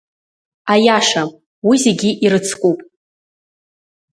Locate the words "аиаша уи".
0.73-1.75